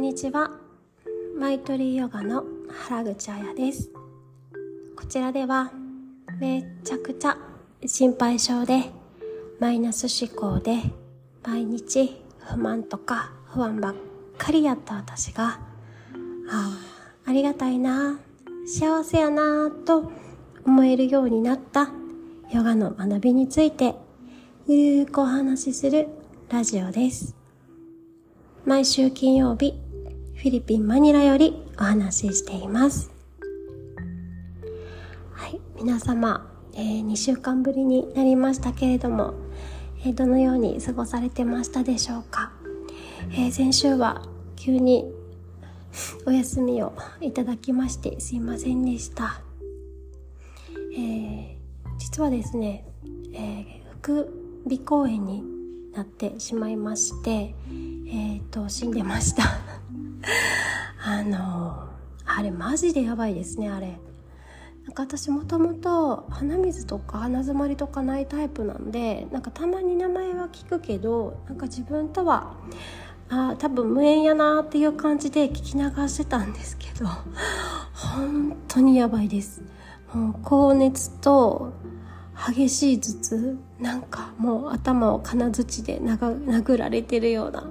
[0.00, 0.50] んにちは。
[1.38, 2.42] マイトリーヨガの
[2.88, 3.90] 原口彩です。
[4.96, 5.72] こちらでは
[6.38, 7.36] めちゃくちゃ
[7.84, 8.92] 心配性で
[9.58, 10.78] マイナス思考で
[11.44, 13.94] 毎日不満とか不安ばっ
[14.38, 15.60] かりやった私があ
[16.48, 16.78] あ
[17.26, 18.18] ありがたいな
[18.66, 20.10] 幸せやなと
[20.64, 21.90] 思えるようになった
[22.50, 23.96] ヨガの学びについて
[24.66, 26.08] ゆるくお話しする
[26.48, 27.36] ラジオです。
[28.64, 29.79] 毎週金曜日
[30.40, 33.10] フィリピン・マニラよりお話ししています。
[35.32, 39.34] はい皆様、えー、2週間ぶりになりましたけれども、
[40.02, 42.52] えー、どのように過ごされてましたでしょうか、
[43.32, 44.22] えー、先週は
[44.56, 45.12] 急に
[46.24, 49.42] お休みをいただきましてすいませんでした、
[50.96, 52.86] えー、実はですね、
[53.34, 55.44] えー、副鼻腔炎に
[55.92, 59.69] なってしまいましてえっ、ー、と死んでました。
[61.04, 61.88] あの
[62.24, 64.00] あれマジでやばいですねあれ。
[64.84, 72.54] なんか私もともと鼻水とか鼻づまりとかないタイプなんでなんかたまに名前は聞くけどなんか自分とは
[73.28, 77.06] あ多分無縁やなっていう感じで聞き流してたんですけど
[77.94, 79.62] 本当にやばいです。
[80.12, 81.72] もう高熱と
[82.48, 87.64] 激しい頭痛なんかもう頭を金槌で殴られてるような。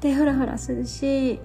[0.00, 1.40] でフラフラするし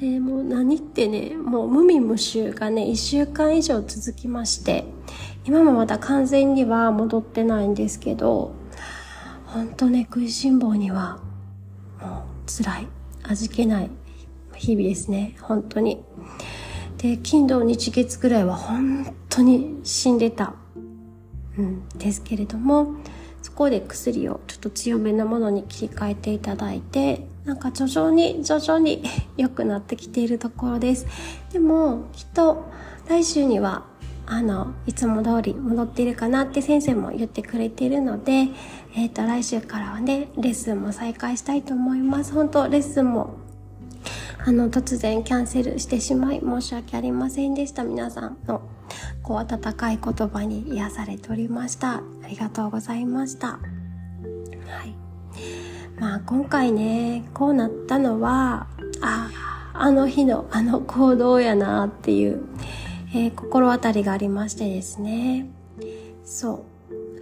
[0.00, 4.84] でもう何ってねもう無味無臭がね1週間以上続きまして
[5.44, 8.54] 今もまだ完全には戻ってないんですけど
[9.46, 11.18] ほんとね食いしん坊には
[12.00, 12.86] もう辛い。
[13.24, 13.90] 味気ない。
[14.54, 15.36] 日々ですね。
[15.40, 16.02] 本当に。
[16.98, 20.54] で金土日月ぐらいは本当に死んでた。
[21.56, 21.88] うん。
[21.90, 22.94] ですけれども
[23.58, 29.02] こで薬をちょっと強めなものに切り替えていただいてなんか徐々に徐々に
[29.36, 31.06] 良くなってきているところです。
[31.52, 32.66] でもきっと
[33.08, 33.82] 来週には
[34.26, 38.48] あのいつも通り戻っているかなって先生も言ってくれているので、
[38.94, 42.32] えっ、ー、と来週からはねレッスンも再開したいと思います。
[42.34, 43.30] 本当レッスンも
[44.46, 47.82] あの突然キャンセルしてしまい申し訳ありませんでした。
[47.82, 48.60] 皆さんの
[49.22, 51.96] こう温かい言葉に癒されておりました。
[51.96, 53.48] ありがとうございました。
[53.48, 53.58] は
[54.84, 54.94] い。
[55.98, 58.68] まあ今回ねこうなったのは
[59.00, 59.30] あ
[59.74, 62.42] あの日のあの行動やなっていう、
[63.14, 65.48] えー、心当たりがありましてですね。
[66.24, 66.64] そ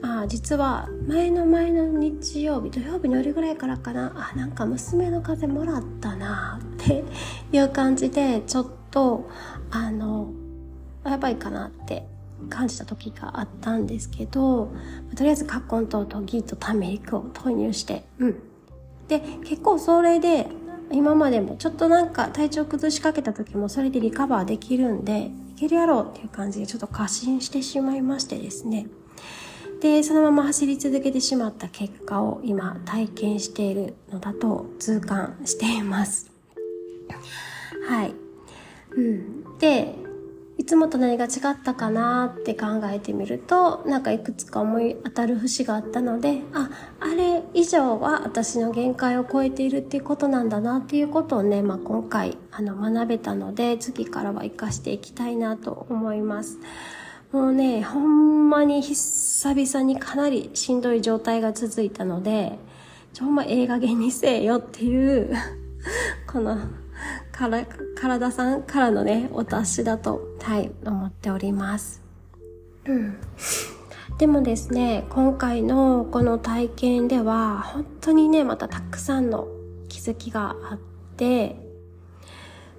[0.03, 0.06] う。
[0.06, 4.31] あ実は前の前の日曜日土曜日の夜ぐらいからかな。
[4.32, 7.04] あなんか娘の風もらったなって
[7.53, 9.28] いう感じでちょっと
[9.70, 10.31] あの
[11.09, 12.05] やばいかなって
[12.50, 14.71] 感じた時があったんですけど
[15.15, 18.43] とりあえずカッコン糖とギーとターメリックを投入してうん。
[19.09, 20.49] で結構それで
[20.93, 28.87] 今までもちょっとなんか体調崩しかけた時もそれでリカバーできるんでいけるやろうっていう感じでちょっと過信してしまいましてですね。
[29.81, 36.31] でそのまま走り続けてしまった結果を今体験しているのだと痛感しています。
[37.88, 38.15] はい。
[38.97, 39.59] うん。
[39.59, 39.94] で
[40.59, 56.59] いつもと何が違ったかなって考えてみるとなんかいくつか思い当たる節があったのでああれ以上は私の限界を超えているっていうことなんだなっていうことをね、まあ、今回あの学べたので次からは活かしていきたいなと思います。
[57.33, 62.59] もうねほんまに久々にかなりしんどい状態が続いたので
[63.12, 65.34] ちょほんまええ加減にせえよっていう
[66.27, 66.56] この
[67.33, 67.67] から
[67.99, 72.03] 体さんからのねお達しだとはい思っております。
[72.87, 73.17] うん。
[74.19, 79.47] でもですね今回のこの体験では本当にねまたたくさんの
[79.89, 80.78] 気づきがあっ
[81.17, 81.56] て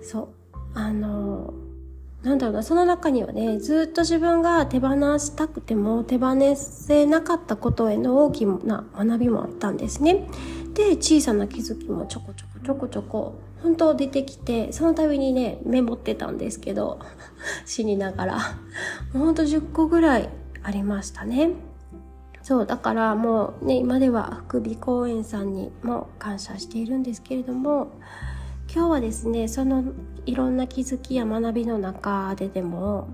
[0.01, 1.53] そうあの
[2.23, 10.27] なんだろうなその中にはねずっと自分が手放したくても手放せなかったことへの大きな学びもあったんですね。
[10.73, 16.99] で小さな気づきもちょこちょこちょこちょこ本当出てきてその度にねメモってたんですけど
[17.65, 18.37] 死にながら。
[19.13, 20.29] もうほんと10個ぐらい
[20.63, 21.51] ありましたね。
[22.43, 27.91] そうだからもうね今では副鼻公園さんにも感謝しているんですけれども
[28.73, 29.83] 今日はですねその
[30.25, 33.09] いろんな気づきや学びの中ででも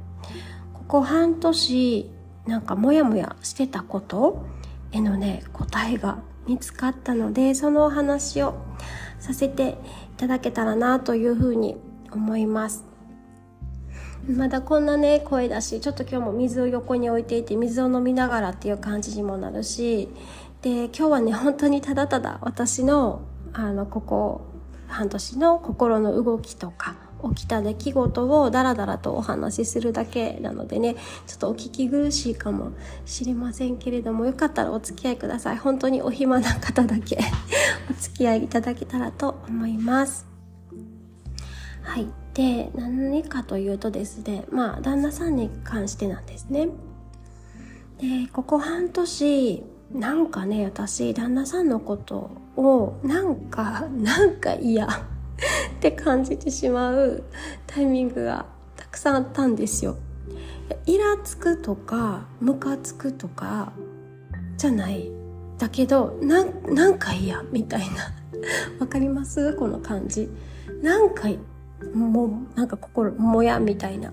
[0.74, 2.12] ここ半年
[2.46, 4.46] なんかモヤモヤしてたこと
[4.92, 8.54] へのね答えが見つかったのでそのお話を
[9.20, 9.78] させて
[10.24, 11.76] ただけたらなというふうに
[12.10, 12.86] 思います。
[14.26, 20.08] まだこんなね声だしちょっと今日も水を横に置いていて水を飲みながらっていう感じにもなるし
[20.62, 24.46] で今日はね本当にただただ私のあのここ
[24.88, 26.96] 半年の心の動きとか
[27.30, 30.96] 起きた出来事をダラダラとお話しするだけなのでね
[31.28, 32.74] ちょっとお聞き苦しいかも
[33.06, 35.58] しれませんけれどもよかったらお付き合いください。
[35.58, 37.20] 本当にお暇な方だけ
[37.90, 40.26] お付き合いいただけたらと思います。
[41.82, 42.08] はい。
[42.34, 46.70] で何かというとですねまあ旦那さんに関してなんですね。
[48.00, 54.88] でここ半年なんかね私旦那さんのことをなんかなんか嫌。
[55.76, 57.24] って感じてしまう
[57.68, 58.46] タイミングが
[58.76, 59.98] たくさんあったんですよ。
[60.86, 63.74] イラつくとかムカつくとか
[64.58, 65.12] じゃない。
[65.58, 68.14] だけどななんか嫌みたいな。
[68.80, 69.54] わかります？
[69.56, 70.30] この感じ。
[70.82, 71.28] なんか
[71.94, 72.26] も
[72.56, 74.12] うなんか心もやみたいな。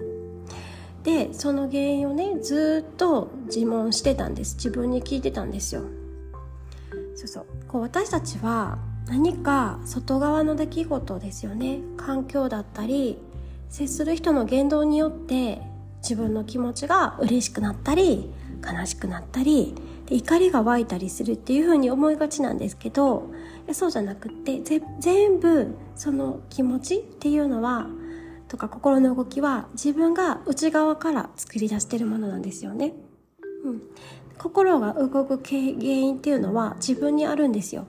[1.03, 4.57] でその原因をねずっと自問してたんです。
[4.57, 5.83] 自分に聞いてたんですよ。
[7.15, 7.47] そうそう。
[7.69, 8.79] こう私たちは
[9.11, 13.19] 何か外側の出来事ですよね環境だったり
[13.69, 15.61] 接する人の言動によって
[16.01, 18.31] 自分の気持ちが嬉しくなったり
[18.65, 19.75] 悲しくなったり
[20.07, 23.31] で怒りが湧いたりするっていう風に思いがちなんですけど
[23.73, 24.61] そうじゃなくって
[25.01, 27.89] 全部その気持ちっていうのは
[28.47, 32.95] とか心の動きは自分が内側から作り出してるものなんですよね。
[33.65, 33.83] うん、
[34.39, 37.87] 心が動く原因っていうのは自分にあるんですよ。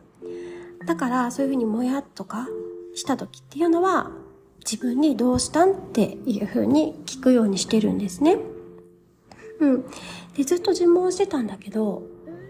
[0.85, 2.47] だからそういうふうにもやっとか
[2.95, 4.11] した時っていうのは
[4.59, 8.37] 自分にどうしたんっていうふうに聞くようにしてるんですね。
[9.59, 9.85] うん。
[10.35, 12.03] で、ずっと尋問してたんだけど、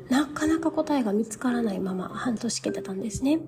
[0.09, 3.39] なかなか答えが見つからないまま半年経てたんですね。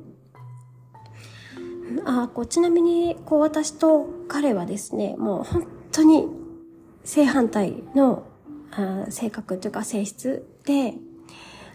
[2.05, 6.27] あこうちなみにこう私と彼はですねもう本当に
[7.03, 8.23] 正反対の
[8.71, 10.95] あ性格というか性質で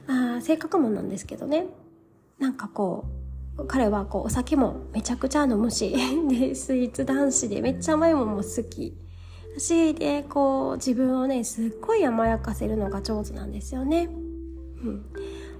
[0.08, 1.66] あ性格もなんですけどね
[2.38, 3.06] なんかこ
[3.56, 5.92] う彼はこうお酒もめちゃくちゃ飲むし
[6.28, 8.96] でスイーツ男子でめっちゃ甘いもんも好き。
[9.58, 14.08] しでこう自分をねすっごい甘やかせるのが上手なんですよね。
[14.84, 15.04] うん。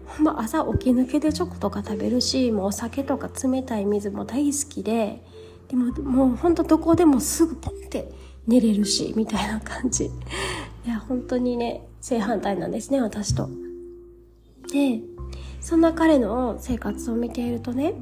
[0.06, 5.22] ほんま朝起き抜けでチョコとか食べるしもうお酒とか冷たい水も大好きで
[5.69, 8.10] でももうほんとどこでもすぐポンって
[8.46, 10.04] 寝れるしみたいな感じ。
[10.04, 10.10] い
[10.88, 13.50] や本当にね正反対なんですね私と。
[14.72, 15.00] で
[15.68, 17.92] そんな彼の生活を見ているとね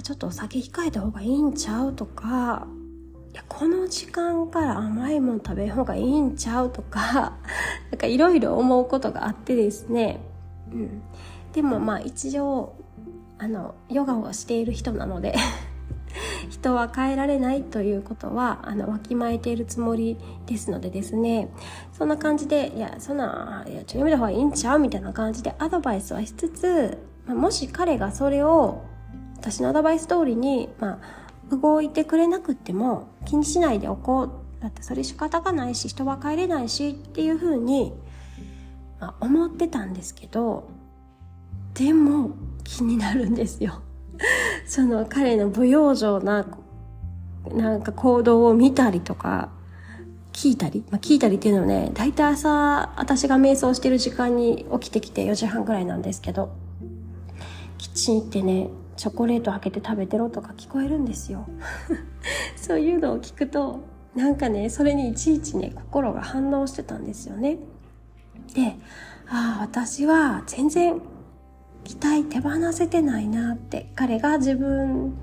[0.00, 2.68] ちょっとお酒控えた方がいいんちゃうとか
[3.32, 7.36] いやこの時間から甘いもん食べる方がいいんちゃうとか
[7.90, 10.20] なんかいろいろ思うことがあってですね。
[10.72, 11.02] うん、
[11.52, 12.76] でもまあ一応
[13.38, 15.34] あのヨガをしている人なので
[16.48, 21.48] 人は変えられないということはあのわきまえているつもりですのでですね。
[21.92, 28.82] そんな感じでいやそんないやちょやめた方がいいんちゃうみたいな感じでアドバイスはしつつ、ま、もし彼がそれを
[29.36, 31.00] 私のアドバイス通りに、ま
[31.52, 34.30] あ、動いてくれなくても気にしないでおこう。
[34.60, 37.92] だってそれ仕方がないし人は帰れないしっていうふうに
[39.00, 40.68] まあ、思ってたんですけど
[41.74, 42.30] でも
[42.64, 43.82] 気になるんですよ。
[44.66, 46.46] その彼の不養生な
[47.54, 49.50] なんか行動を見たりとか
[50.32, 56.50] 聞いたり、まあ、聞いたりっていうのはね大体朝私が瞑想してる時間に起きてきて4時半ぐらいなんですけど
[57.78, 61.46] キッチン行ってねチョコレート開けて食べてろとか聞こえるんですよ。
[62.56, 63.80] そういうのを聞くと
[64.16, 67.58] なんかねそれにいちいちね心が反応してたんですよね。
[68.54, 68.76] で
[69.28, 71.00] ああ私は全然
[71.88, 75.14] 期待手放せてないなって彼が自分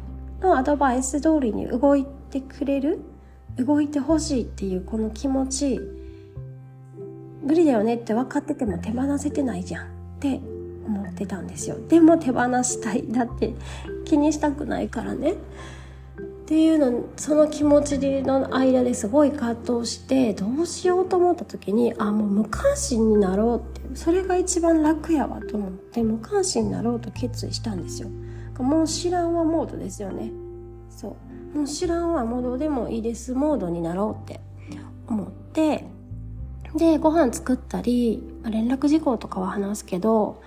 [0.42, 3.02] のアドバイス通りに動いてくれる
[3.56, 5.80] 動いてほしいっていうこの気持ち
[7.44, 10.42] 無理だよねって分かってても手放せてないじゃんって
[10.88, 11.78] 思ってたんですよ。
[11.88, 13.54] でも手放したいだって
[14.04, 15.36] 気にしたくないからね。
[16.46, 28.10] っていうのその気持ちの間ですごい葛藤してどうしようと思った時にあもう無関心になろうってそれが一番楽やわと思って無関心になろうと決意したんですよ。
[28.60, 30.32] もう知らんわモードですよね。
[30.90, 31.18] そ
[31.54, 31.58] う。
[31.58, 34.40] もう知らんわモードでもいいですモードになろうって。
[35.08, 35.86] 思って
[36.76, 40.42] でご飯作ったり連絡事項とかは話すけど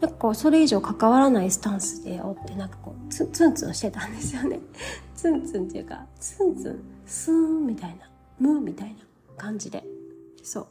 [0.00, 4.60] なんかこうそれ以上関わらないスタンスでおってなんかこうツンツンツンしてたんですよね。
[5.14, 8.94] ツンツンっていうかツンツンスーンみたいなムーみたいな
[9.36, 9.84] 感じで。
[10.42, 10.66] そう。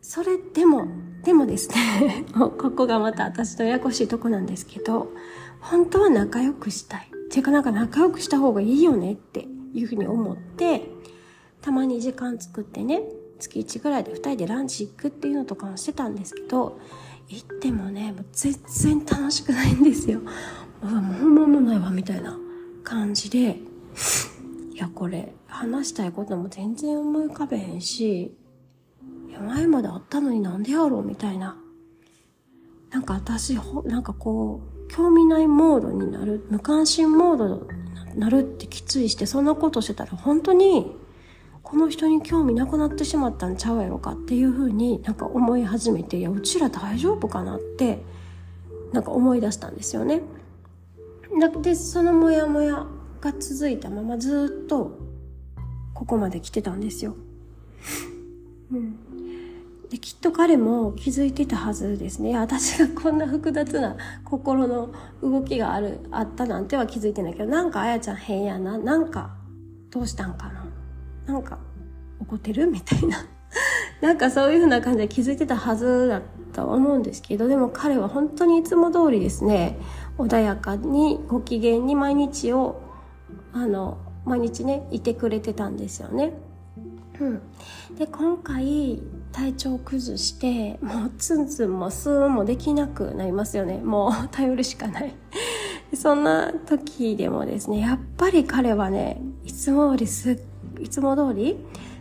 [0.00, 0.86] それでも
[1.22, 5.12] でもですね ここがまた私とややこしいとこなんですけど
[5.60, 7.10] 本当は仲良くしたい。
[7.28, 10.88] ていうかなんか仲良くした方がいいよねっていうふうに思って
[11.60, 13.02] たまに時間作ってね
[13.38, 16.78] 月1ぐらいで2人でランチ行くっていうのとかもしてたんですけど
[17.28, 20.20] 行ってもねもう全然楽しくないんですよ。
[20.82, 22.38] うもう本物ないわみたいな
[22.84, 23.58] 感じで
[24.74, 28.36] いやこれ話したいことも全然思い浮かべへんし
[29.28, 31.56] いや前まであったのになんでやろうみたいな。
[32.90, 37.48] なんか私ほなんかこう興味ないモードになる無関心モード
[38.14, 40.96] になるってきついしてそんなことしてたら本当に
[41.70, 48.02] この人に興味なくなってしまったんちゃうやろかっていうふうになんか思い始めていやうちら大丈夫かなって
[48.92, 50.22] なんか思い出したんですよね。
[51.62, 52.86] でそのモヤモヤ
[53.20, 54.98] が続いたままずっと
[55.92, 57.14] ここまで来てたんですよ。
[58.72, 58.96] うん、
[59.90, 62.30] できっと彼も気づいてたはずですね。
[62.30, 64.88] いや私がこんな複雑な心の
[65.22, 69.36] 動きがある、あったなんては気づいてないけど、なんかあやちゃん変やな、なんか
[69.90, 70.66] どうしたんかな、
[71.28, 71.58] なんか
[72.20, 72.66] 怒ってる？
[72.66, 73.18] みたいな。
[74.00, 79.78] なんかそういう風な感じで気づいてたはずだと思うんですけど、でも彼は本当にいつも通りですね、
[80.18, 82.80] 穏やかにご機嫌に毎日を、
[83.52, 86.32] あの、毎日ね、いてくれてたんですよね。
[87.20, 87.40] うん。
[87.96, 95.14] で、今回、体調を崩してもうツンツンもスーンもできなくなりますよねもう頼るしかない
[95.94, 100.42] そんな時でもですねやっぱり彼はねいつも通りす
[100.80, 101.56] いつも通り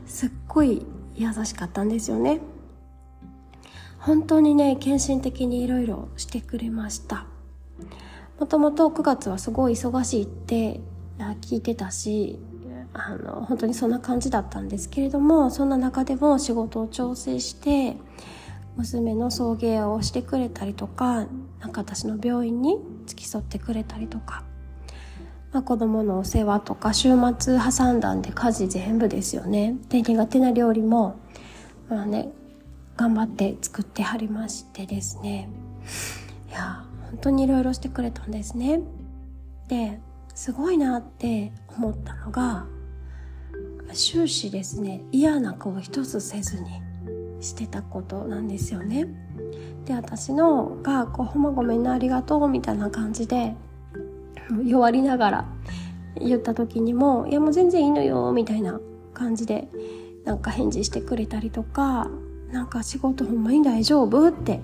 [0.06, 2.40] すっごい優しかったんですよね。
[4.00, 7.26] 本当にね献身的にいろいろしてくれました。
[8.40, 10.80] もともと9月はすごい忙しいって
[11.42, 12.40] 聞いてたし
[12.94, 17.98] あの本当にそんな感じだったんですけれどもそんな中でも仕事を調整して
[18.76, 21.26] 娘の送迎をしてくれたりとか
[21.60, 24.44] なんか私の病院に付き添ってくれたりとか、
[25.54, 29.76] まあ、子供のお世話とか週末挟んだんで家事全部ですよね。
[29.90, 31.20] で苦手な料理も
[31.90, 32.30] まあね
[32.98, 35.50] 頑張って作ってはりましてですね。
[36.50, 38.82] いや本当にいろいろしてくれたんですね。
[39.68, 40.00] で
[40.36, 42.66] すごいなって思ったのが
[43.94, 46.70] 終始ですね嫌な顔一つせずに
[47.42, 49.08] してたことなんですよね。
[49.86, 53.56] で私のがこう「ほんまごめんなありがとう」みたいな感じで
[54.66, 55.46] 弱りながら
[56.20, 58.80] 言った時にも「いやもう全然いいのよ」みたいな
[59.14, 59.68] 感じで
[60.26, 62.10] なんか返事してくれたりとか
[62.52, 64.62] 「なんか仕事ほんまに大丈夫?」って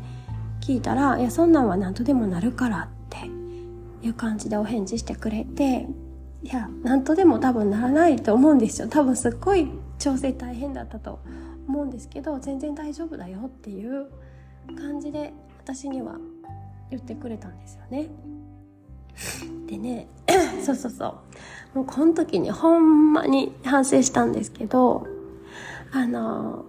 [0.62, 3.28] 聞いたら「いやそんなんは何とでもなるから」って
[4.06, 5.88] いう感じでお返事してくれて
[6.44, 11.20] いや何とでも多分ならないと思うんですよ多分すっごい調整大変だったと
[11.68, 14.08] 思うんですけど全然大丈夫だよっていう
[14.78, 16.18] 感じで私には
[16.90, 18.10] 言ってくれたんですよね。
[19.68, 20.08] でね
[20.64, 21.06] そうそうそ
[21.76, 25.08] うもうこの時にほんまに反省したんですけど
[25.92, 26.66] あの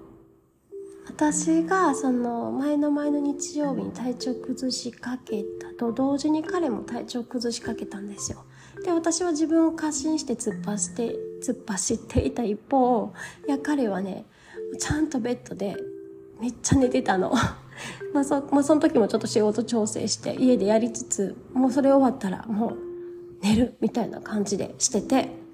[1.07, 8.45] 私がその前の前の日曜日に体調崩しかけたと同時に彼も体調崩しかけたんですよ。
[8.85, 13.13] で私は自分を過信して突っ走って突っ走っていた一方
[13.47, 14.25] いや彼はね
[14.79, 15.77] ちゃんとベッドで
[16.41, 17.33] めっちゃ寝てたの
[18.13, 22.77] まあそ,、まあ、その時もちょっと仕事調整して家でやりつつもうそれ終わったらもう
[23.43, 25.45] 寝るみたいな感じでしてて。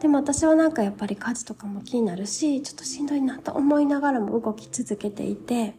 [0.00, 5.74] でも私はなんかやっぱり家事とかも気になるしちょっとしんどいなと思いながらも動き続けていて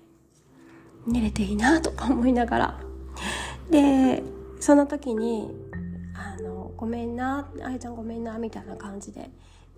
[1.06, 2.80] 寝れていいなとか思いながら。
[3.70, 4.24] で
[4.60, 5.52] その時に
[6.16, 9.30] あのごめんなあいちゃんごめんなみたいな感じで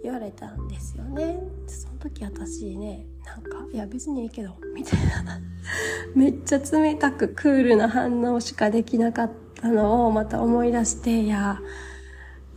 [0.01, 1.39] 言われたんですよね。
[1.67, 5.39] その時私ねなんか「いや別にいいけど」みたいな。
[6.15, 11.59] めっちゃ冷たくクールな反応しかできなかったのをまた思い出していや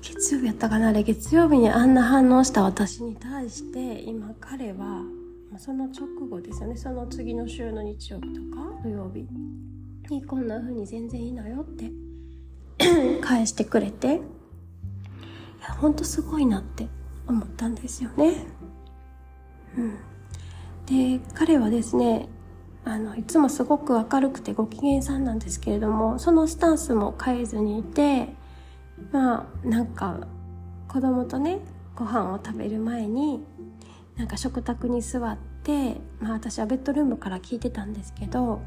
[0.01, 5.03] 月曜日やったかなあれ月曜日にあんな反応した私に対して今彼は
[5.59, 6.77] その直後ですよね。
[6.77, 9.27] その次の週の日曜日とか土曜日
[10.11, 11.93] にこんな風に全然いいのよって
[13.21, 14.19] 返してくれてい
[15.63, 16.89] やほんとすごいなって
[17.27, 18.47] 思ったんですよね。
[19.77, 19.95] うん、
[20.87, 22.29] で彼はですね
[22.85, 28.29] あのいつもすごく明るくてご機嫌さんなんですけれどもそのスタンスも変えずにいて
[29.13, 30.27] まあなんか
[30.89, 31.61] 子供とね
[31.95, 33.45] ご飯を食べる前に
[34.17, 38.63] なんか食卓に座って、まあ、私はベッドルームから聞いてたんですけど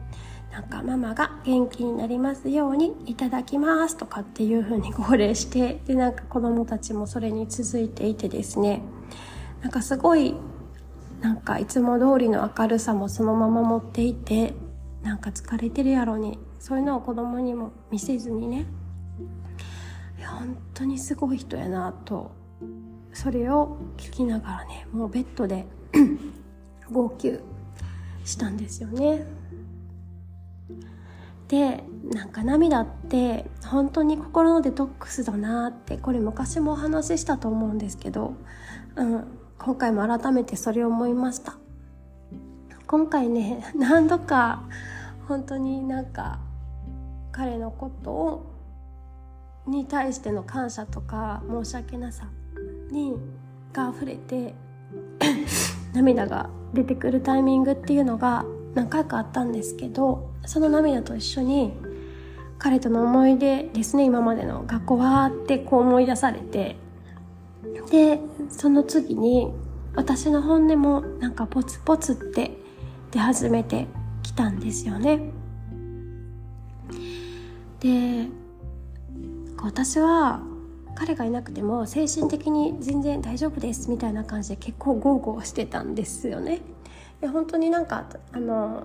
[0.52, 8.82] なんかママが元気になりますようにいただきますとかっていう風に号令してでなんか子供たちもそれに続いていてですね
[9.62, 10.36] なんかすごい
[11.26, 14.54] なんかいつも通りの明るさもそのまま持っていて
[15.02, 16.38] なんか疲れてるやろに。
[16.60, 18.68] そういうのを子供にも見せずにね。
[20.24, 22.32] 本当にすごい人やなと。
[23.12, 25.66] それを聞きながらねもうベッドで
[26.92, 27.40] 号泣
[28.24, 29.26] したんですよね。
[31.48, 38.36] でなんか涙って本当に心のデトックスだなってこれ昔もお話ししたと思うんですけど、
[38.96, 41.58] うん、今回も改めてそれを思いました。
[42.88, 44.62] 今回ね 何度か
[45.28, 46.40] 本当になんか
[47.32, 48.46] 彼のことを
[49.68, 52.28] に対しての感謝とか申し訳なさ
[52.92, 53.16] に
[53.74, 54.54] が溢れて
[55.94, 58.46] 涙が出てくるタイミングっていうのが
[58.76, 61.74] 何回かあったんですけどその涙と一緒に
[62.60, 66.78] 彼との思い出ですね今までの学校わーってこう思い出されて
[67.90, 68.20] で
[68.50, 69.54] その次に
[69.96, 72.52] 私の本音もなんかポツポツって
[73.12, 73.88] 出始めて
[74.24, 75.32] きたんですよね
[77.80, 78.28] で
[79.62, 80.42] 私は
[80.96, 86.62] 彼がいなくても精神的に全然大丈夫ですみたいな感じで結構ゴーゴーしてたんですよね。
[87.22, 88.84] いや本当になんかあの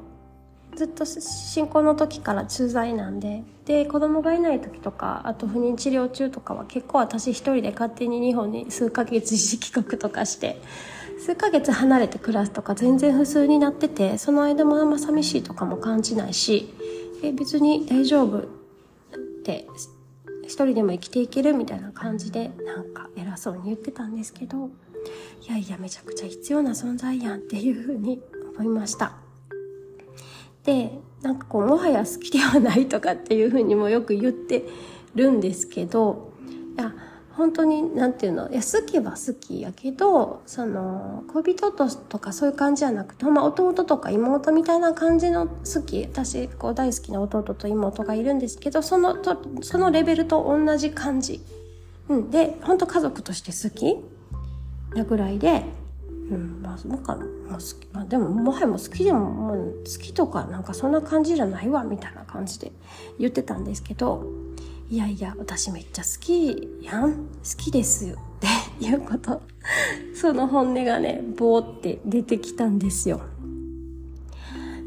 [0.77, 3.43] ずっと進行の時から駐在なんで。
[3.71, 10.61] で子供がいない時とかあと不妊治療中とかは結構私一人で勝手に日本に数ヶ月一時帰国とかして
[11.21, 16.75] 数ヶ月離れて暮らすとか全然普通になっててその間もあんま寂しいとかも感じないし
[17.23, 18.43] え別に大丈夫っ
[19.45, 19.69] て
[20.45, 24.71] 一人でも生きていけるみたいな感じでなんか偉そうに言ってたんですけど
[25.47, 28.21] いやいやめちゃくちゃ必要な存在やんっていうふうに
[28.57, 29.30] 思いました。
[30.65, 34.65] でなんかこうもはや好きではないとかっていうふうにもよく言って
[35.15, 36.33] るんですけど
[36.77, 36.95] いや
[37.37, 51.41] 本当に何て言うのいや好きは好きやけどその恋人ととかそういう感じじゃなくて、まあ、弟とか妹みたいな感じの好き私こう大好きな弟と妹がいるんですけどそのとそのレベルと同じ感じ、
[52.09, 53.97] うん、で本当家族として好き
[54.95, 55.65] なぐらいで、
[56.31, 57.17] うんまあなんか
[57.49, 62.73] まあ、好きまあ、でももはやも好きでももう好きとかなんかそんな感じじゃないわみたいな感じで
[63.19, 64.25] 言ってたんですけど
[64.91, 67.21] いやいや、私めっちゃ好きやん好
[67.57, 68.17] きですよ。
[68.17, 69.41] っていうこと。
[70.21, 73.21] その本音がね、ボーって出てきたんですよ。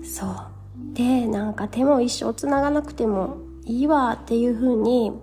[0.04, 0.30] そう。
[0.94, 5.14] で、なんか手も一生繋がなくてもいいわっていうふうに、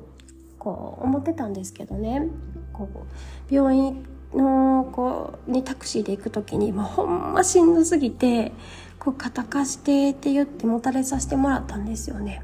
[0.58, 2.28] こう思ってたんですけどね。
[2.72, 4.02] こう、病院
[4.34, 8.52] の、こう、にタクシーで行く時に、もうほんましんどすぎて、
[8.98, 12.42] こう、肩貸してって言ってもたれさせてもらったんですよね。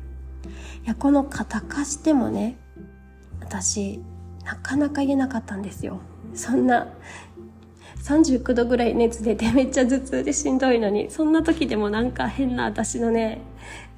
[0.86, 2.56] いやこの肩貸してもね
[3.40, 4.00] 私
[4.44, 6.00] なかなか言えなかったんですよ
[6.32, 6.86] そんな
[8.04, 13.40] 39度ぐらい熱出てめっちゃ頭痛でしんどいのにそんな時でもなんか変な私のね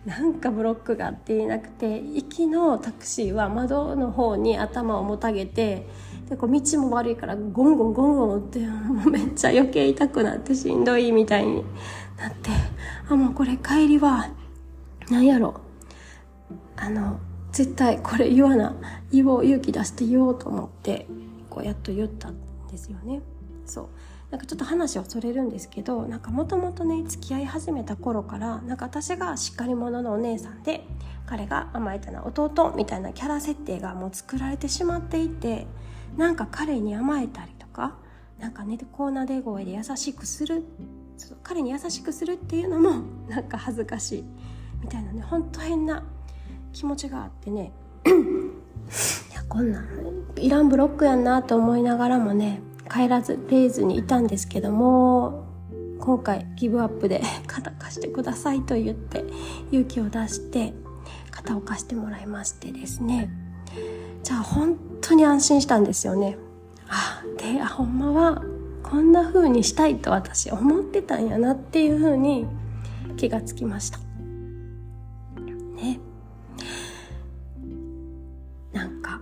[0.07, 5.87] なんかブロックがあって言えなくて行きのタクシーは窓の方に頭をもたげて
[6.29, 8.61] でこう道も悪いからゴンゴンゴンゴンって
[9.11, 11.64] めっちゃ余計痛くなってしんどいみたいに
[12.19, 12.51] なって
[13.09, 14.31] あもうこれ帰りは
[15.11, 15.61] 何やろ。
[16.77, 17.19] あの
[17.51, 18.77] 絶対これ言わな
[19.11, 21.07] 言おう勇気出して言おうと思って
[21.51, 22.37] こうやっと言ったん
[22.71, 23.23] ですよね。
[23.64, 23.88] そう。
[24.31, 30.85] なんかちょっと話はそれるんですけどなんかもともとね付き合い始めた頃からなんか私がしっかり者のお姉さんで
[31.25, 35.67] 彼が甘えたな弟みたいなキャラ設定がもう作られてしまっていて
[36.16, 37.97] なんか彼に甘えたりとか
[38.38, 40.64] なんかねこうなで声で優しくする
[41.42, 44.25] 彼に優しくするっていうのも なんか恥ずかしい
[44.81, 46.05] みたいなねほんと変な
[46.73, 47.73] 気持ちがあってね。
[48.07, 49.85] いやこんなん
[50.37, 55.44] いらんブロックやんなと思いながらもね帰らずレイズにいたんですけども
[55.99, 59.25] 今回ギブアップで 肩貸してくださいと言って
[59.71, 60.73] 勇気を出して
[61.31, 63.31] 肩を貸してもらいましてですね。
[64.23, 66.38] じゃあ本当に安心したんですよね。
[66.88, 68.42] あであほんまは
[68.82, 72.46] こんな風にしたいと私思ってたんやなっていう風に
[73.16, 73.98] 気がつきました。
[75.76, 76.00] ね。
[78.72, 79.20] なんか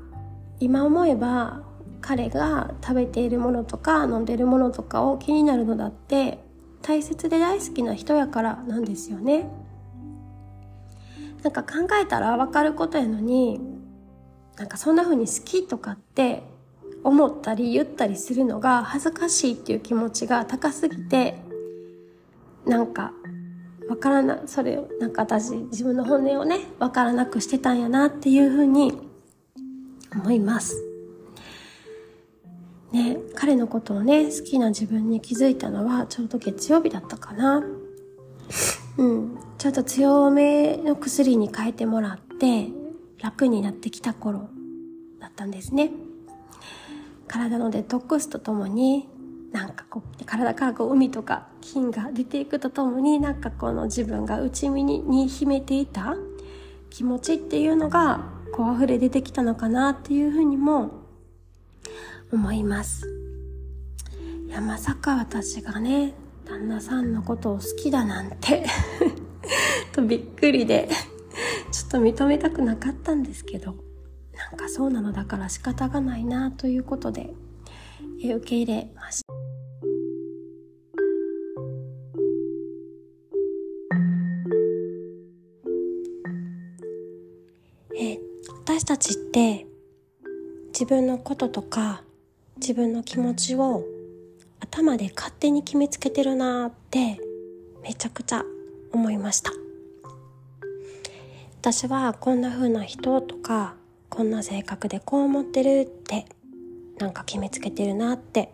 [0.61, 1.63] 今思えば
[2.01, 6.39] 彼が食べているものとか飲んでるものとかを気になるのだって
[6.83, 9.51] 大切で大好きな人やからなんですよね。
[11.43, 13.61] なんか考えたらわかることやのに
[14.57, 16.43] なんかそんな風に好きとかって
[17.05, 21.39] 思ったり言ったりするのが恥ずかしいっていう気持ちが高すぎて
[22.65, 23.13] なんか
[23.89, 28.99] わからないそれをなんか私自分の本音をねわからなくしてたんやなっていう風に
[30.13, 30.83] 思います。
[32.93, 37.63] ね、彼のことをね、好きな自分に気づいたのはちょうど月曜日だったかな。
[38.97, 39.39] うん。
[39.59, 42.69] ちょっと強めの薬に変えてもらって
[43.21, 44.49] 楽になってきた頃
[45.21, 45.91] だったんですね。
[47.27, 49.09] 体のデトックスとともに
[49.53, 56.17] なんかこう体からこう海とか菌が出ていくとともになんかこの自分が内身に秘めていた
[56.91, 58.25] 気持ちっていうのが
[58.55, 61.07] こう溢れ出てきたのかなっていうふうにも
[62.33, 63.07] 思います
[64.47, 68.67] いやまさか私がね旦那さんのことを好きだなんて
[69.93, 70.89] とびっくりで
[71.97, 73.75] と認めたくなかったんですけど
[74.35, 77.33] なんかそうなのだから仕方がないなということで
[78.23, 79.33] え受け入れました。
[87.99, 88.19] え
[88.67, 89.67] 私たちって
[90.69, 92.03] 自分のこととか
[92.59, 93.85] 自分の気持ちを
[94.61, 97.19] 頭で勝手に決めつけてるなって
[97.83, 98.45] めちゃくちゃ
[98.93, 99.66] 思いました。
[101.67, 103.75] 私はこんな風な人とか
[104.09, 106.27] こんな性格でこう思ってるって
[106.97, 108.53] なんか決めつけてるなって。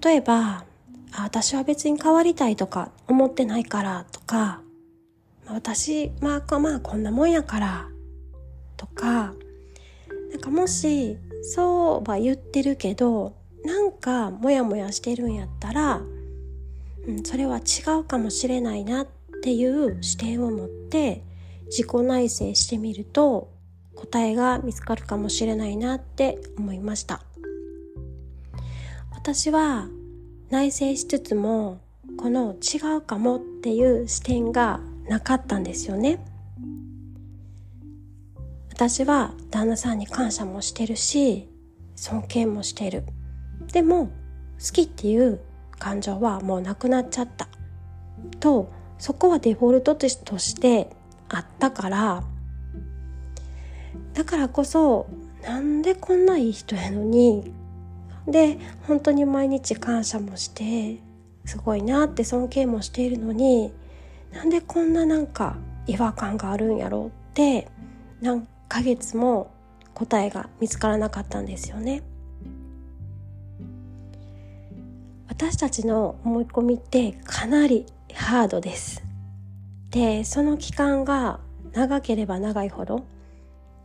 [0.00, 0.64] 例えば
[1.18, 4.60] 私は別に変わりたいとか思ってないからとか
[5.48, 7.88] 私まあまあこんなもんやから
[8.76, 9.34] とか
[10.30, 13.34] なんかもしそうは言ってるけど
[13.64, 16.00] なんかモヤモヤしてるんやったら、
[17.08, 19.08] うん、それは違うかもしれないなっ
[19.42, 21.24] ていう視点を持って
[21.70, 23.52] 自己内省してみると
[23.94, 27.22] 答えが見つかるかもしれないなって思いました。
[29.12, 29.88] 私は
[30.48, 31.80] 内省しつつも
[32.16, 36.24] この違うかもっていう視点がなかったんですよね。
[38.70, 41.48] 私は旦那さんに感謝もしてるし
[41.94, 43.04] 尊敬もしてる。
[43.72, 45.40] でも好きっていう
[45.78, 47.48] 感情はもうなくなっちゃった。
[48.40, 50.90] とそこはデフォルトとして
[51.30, 52.22] あったから
[54.14, 55.08] だからこそ
[55.42, 57.52] なんでこんないい人やのに
[58.26, 61.00] で本当に毎日感謝もして
[61.44, 63.72] すごいなって尊敬もしているのに
[64.32, 67.68] なんでこんななんか違和感があるんやろうって
[68.20, 69.50] 何ヶ月も
[69.94, 72.02] 答えが見つからなかったんですよね。
[75.28, 79.09] 私たちの思い込みってかなりハードです。
[79.90, 81.40] で、その期間が
[81.72, 83.04] 長ければ長いほど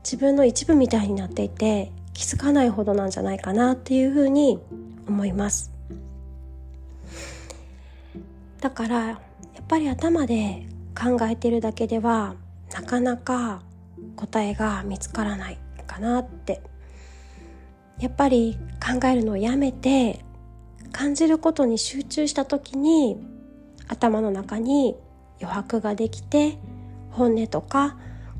[0.03, 4.59] 自分の一部みたいになっていて気づかないほどなんじゃないかなっていうふうに
[5.07, 5.71] 思います。
[8.61, 9.13] だからや
[9.61, 10.65] っぱり頭で
[10.97, 12.35] 考えてるだけでは
[12.71, 13.61] なかなか
[14.15, 16.61] 答えが見つからないかなって。
[17.99, 20.19] やっぱり考えるのをやめて
[20.91, 23.17] 感じることに集中した時に
[23.87, 24.95] 頭の中に
[25.39, 26.57] 余白ができて
[27.11, 27.97] 本音とか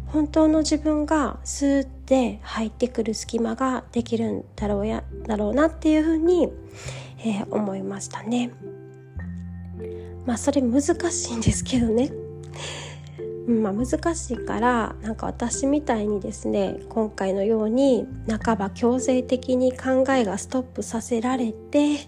[0.08, 6.49] 本当の自分がスーって入ってくる隙間ができるんだろうやだろうなっていうふうに、
[7.19, 8.51] えー、思いましたね。
[10.25, 12.12] まあそれ難しいんですけどね。
[13.47, 18.08] まあ難しいからなんか私みたいにですね今回のように
[18.43, 22.08] 半ば強制的に考えがストップさせられて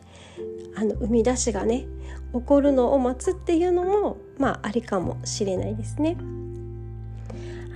[0.76, 1.86] あの生み出しがね
[2.34, 6.18] 起こるのを待つっていうのもまあありかもしれないですね。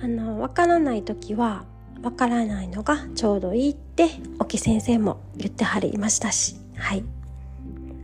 [0.02, 1.64] あのわからない時は
[2.02, 4.08] わからないのがちょうどいいって
[4.40, 7.04] 沖先生も言ってはりましたしはい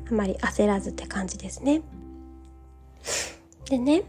[0.08, 1.82] あまり焦らずって感じですね
[3.68, 4.04] でね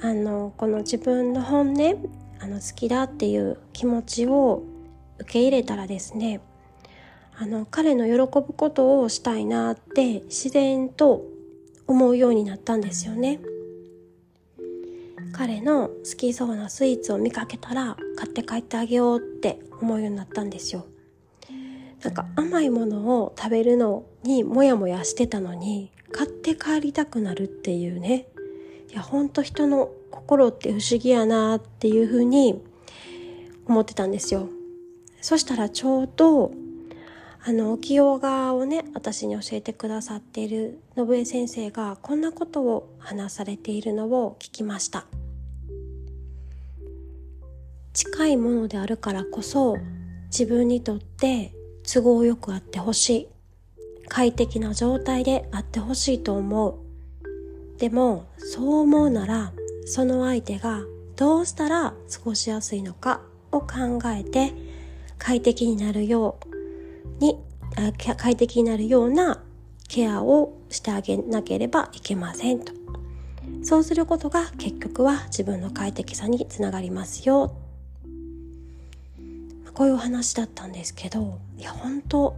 [0.00, 4.62] あのこの自分の本音あの好きだっていう気持ちを
[5.18, 6.40] 受け入れたらですね
[7.36, 11.24] あの彼の喜ぶことをしたいなって自然と
[11.86, 13.40] 思うようになったんですよね。
[15.32, 20.86] 彼の好きそうなスイーツを見かけたら買って帰ってあげようって思うようになったんですよ。
[22.02, 28.28] なんか甘いものを食べるのにモヤモヤしてたのに買って帰りたくなるっていうね。
[28.90, 32.62] いやほんと人の心って不思議やなっていうふうに
[33.66, 34.48] 思ってたんですよ。
[35.20, 36.52] そしたらちょうど
[37.46, 45.04] あの、浮世画をね、私に教えてくださっている信江先生がこんなことを話されているのを聞きました。
[47.92, 49.76] 近いものであるからこそ
[50.26, 51.52] 自分にとって
[51.82, 53.28] 都合よくあってほしい
[54.08, 59.52] 快適な状態であってほしいと思うでもそう思うなら
[59.86, 60.80] その相手が
[61.14, 63.20] どうしたら過ごしやすいのか
[63.52, 64.52] を考えて
[65.18, 66.53] 快適になるよう
[67.20, 67.38] に
[68.16, 69.42] 快適になるような
[69.88, 72.72] ケアをしてあげなければいけませんと。
[73.62, 77.54] そうすることが結局は自分の快適さにつながりますよ。
[79.74, 82.36] こういうお話だったんですけどいや本当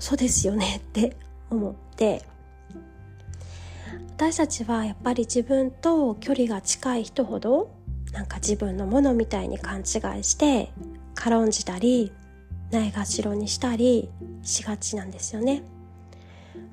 [0.00, 0.80] そうですよね。
[0.82, 1.16] って
[1.50, 2.22] 思って。
[4.16, 7.70] 私たちはやっぱり自分と距離が近い人ほど
[8.12, 9.84] なんか自分のものみたいに勘違い
[10.22, 10.72] して
[11.16, 12.12] 軽んじたり
[12.70, 14.10] ないがしろにしたり
[14.42, 15.62] しがちなんですよね。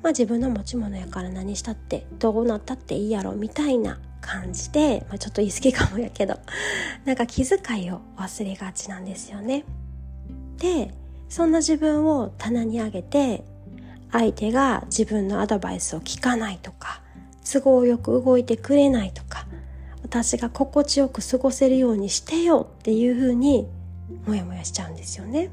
[0.01, 6.39] まあ自分の持ち物やから何したってどうなったっていいやろみたいな感じで、まあ、ちょっと言い過ぎかもやけど
[7.05, 9.65] なんか気遣いを忘れがちなんですよね。
[10.57, 10.93] で
[11.29, 13.43] そんな自分を棚に上げて
[14.11, 17.01] 相手が自分のアドバイスを聞かないとか
[17.43, 19.47] 都合よく動いてくれないとか
[20.03, 23.67] 私が心地よく過ごせるようにしてよっていうふうに
[24.27, 25.51] モヤモヤしちゃうんですよね。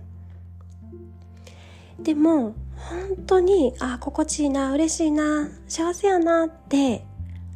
[1.98, 7.04] でも本当にあ心地いいな嬉しいな幸せやなって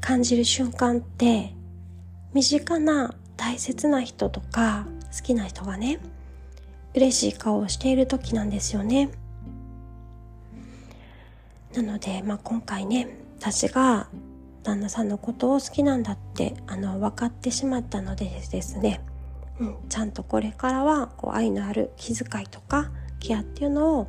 [0.00, 1.54] 感じる瞬間って
[2.34, 6.00] 身近な大切な人とか好きな人がね
[6.94, 9.10] 嬉しい顔をしている時なんですよね。
[11.74, 14.08] なので、まあ、今回ね私が
[14.62, 19.00] 旦那さんのことを好きなんだってあの分かってしまったのでですね、
[19.58, 24.08] うん、ちゃんとこれからはこう愛のある気遣いとかケアっていうのを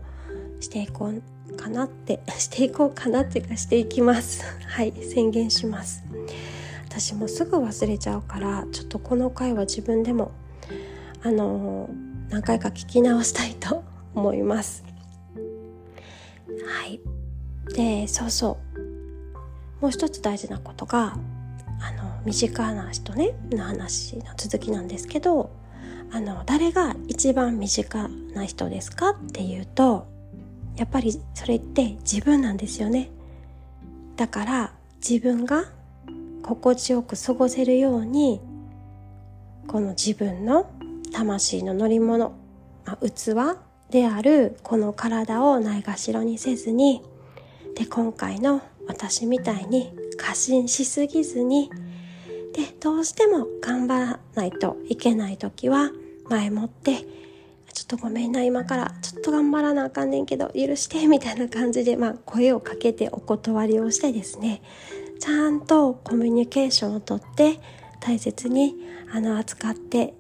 [0.64, 4.44] していこうかなって していこうかなっていうかしていきます。
[4.66, 6.04] はい宣言します。
[6.90, 10.32] 私もすぐ忘れちゃうからちょっとこの回は自分でも
[11.24, 11.90] あの
[12.30, 13.84] 何回か聞き直したいと
[14.16, 14.84] 思います。
[16.66, 17.00] はい。
[17.76, 19.82] でそうそう。
[19.82, 21.18] もう一つ大事なことが
[21.82, 25.50] あの身近な人ねの話の続きなんですけど
[26.12, 30.08] あの誰が一番身近な人ですかっていうと
[30.76, 33.10] やっぱりそれって自分なんですよね。
[34.16, 34.74] だから
[35.08, 35.66] 自分が
[36.44, 38.42] 心地よく過ごせるように
[39.68, 40.70] この自分の
[41.12, 42.34] 魂の乗り物、
[42.86, 43.34] まあ、器
[43.90, 47.02] であるこの体をないがしろにせずに
[47.76, 51.70] で今回の私みたいに過信しすぎずに
[52.54, 55.92] でどうしても頑張らないといけない時は
[56.30, 57.06] 前もって
[57.84, 58.96] ちょっとごめんな今から。
[59.02, 64.62] ちょっと頑張らなあかんねんけど許してみたいな感じで、まあ、声をかけてお断りをしてですね。
[65.20, 67.60] ちゃんとコミュニケーションをとって
[68.00, 68.76] 大切に
[69.14, 70.14] あの扱って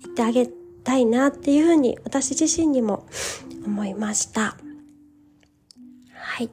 [0.00, 0.48] いってあげ
[0.84, 3.08] たいなっていうふうに私自身にも
[3.66, 4.56] 思いました。
[6.14, 6.48] はい。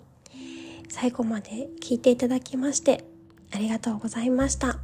[0.89, 3.04] 最後まで聞いていただきまして
[3.54, 4.80] ありがとうございました。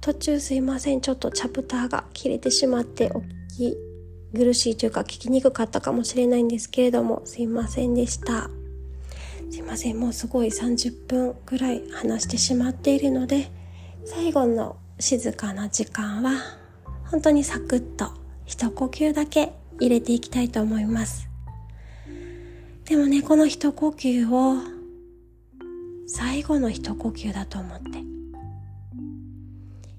[0.00, 1.02] 途中すいません。
[1.02, 3.85] ちょっとチャプターが切れてしまってお聞き
[4.34, 8.50] 苦しいというか聞きにくかったかもしれないんですけれども、すいませんでした。
[9.50, 13.50] すいません、もうすごい30分くらい話してしまっているので、
[14.04, 16.32] 最後の静かな時間は、
[17.10, 18.10] 本当にサクッと
[18.44, 21.28] 一呼吸だけ入れていきたいと思います。
[22.84, 24.62] でもね、この一呼吸を
[26.06, 28.04] 最後の一呼吸だと思って、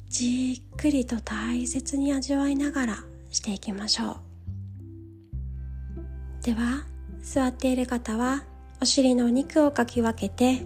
[0.10, 4.18] じっくりと大切に味わいながらしていきましょう。
[6.44, 6.86] では
[7.22, 8.44] 座っている方は
[8.82, 10.66] お尻のお肉をかき分けて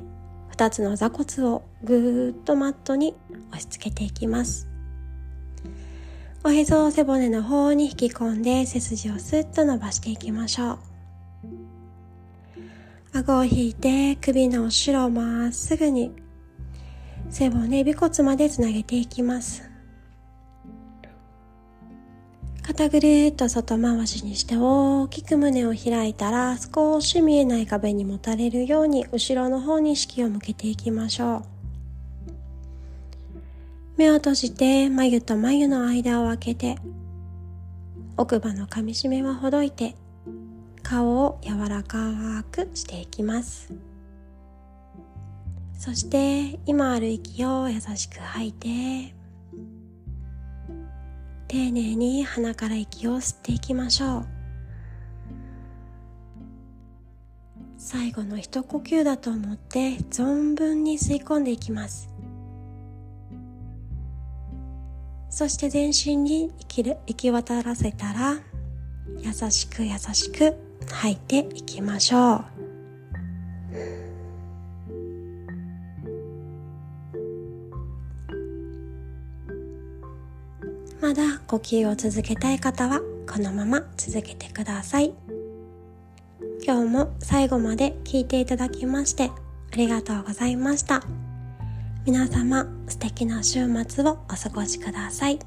[0.56, 3.16] 2つの座骨をぐーっとマットに
[3.50, 4.68] 押し付けていきます。
[6.44, 10.80] おへそを背骨の方に引き込んで背筋をスッと伸ばしていきましょう。
[13.14, 16.12] 顎を引いて首の後ろをまっすぐに
[17.30, 19.71] 背骨尾骨までつなげていきます。
[22.74, 31.44] 肩ぐるっと外回しにして大きく胸を開いたら少し見えない壁にもたれるように後ろの方に意識を向けていきましょう。
[33.98, 36.78] 目を閉じて眉と眉の間を開けて
[38.16, 39.96] 奥歯の噛み締めはほどいて
[40.82, 41.98] 顔を柔らか
[42.54, 43.74] くしていきます。
[45.78, 49.14] そして今ある息を優しく吐いて
[51.52, 54.26] 丁寧に鼻から息を吸っていきましょう。
[57.78, 62.08] 最後の一呼吸だと思って存分に吸い込んでいきます。
[65.30, 68.40] そして全身に行き渡らせたら
[69.18, 70.56] 優しく優しく
[70.90, 72.61] 吐いていきましょう。
[81.12, 85.14] まだ呼吸を続けたい方はこのまま続けてください。
[86.66, 91.04] 今日も最後まで聞いていただきましてありがとうございました。
[92.06, 95.40] 皆様素敵な週末をお過ごしください。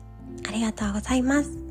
[0.46, 1.63] ありがとうございます。